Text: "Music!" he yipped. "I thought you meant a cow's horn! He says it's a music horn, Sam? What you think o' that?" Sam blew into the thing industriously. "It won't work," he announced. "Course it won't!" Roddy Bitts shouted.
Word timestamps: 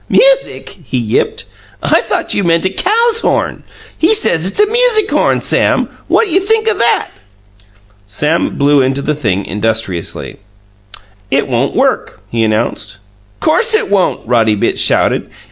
"Music!" 0.09 0.79
he 0.83 0.97
yipped. 0.97 1.45
"I 1.83 2.01
thought 2.01 2.33
you 2.33 2.43
meant 2.43 2.65
a 2.65 2.71
cow's 2.71 3.19
horn! 3.21 3.61
He 3.95 4.15
says 4.15 4.47
it's 4.47 4.59
a 4.59 4.65
music 4.65 5.07
horn, 5.11 5.41
Sam? 5.41 5.89
What 6.07 6.31
you 6.31 6.39
think 6.39 6.67
o' 6.67 6.73
that?" 6.73 7.11
Sam 8.07 8.57
blew 8.57 8.81
into 8.81 9.03
the 9.03 9.13
thing 9.13 9.45
industriously. 9.45 10.37
"It 11.29 11.47
won't 11.47 11.75
work," 11.75 12.19
he 12.29 12.43
announced. 12.43 12.97
"Course 13.41 13.75
it 13.75 13.91
won't!" 13.91 14.27
Roddy 14.27 14.55
Bitts 14.55 14.81
shouted. 14.81 15.29